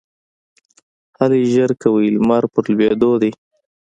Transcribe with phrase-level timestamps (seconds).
[1.17, 2.07] هلئ ژر کوئ!
[2.15, 3.31] لمر په لوېدو دی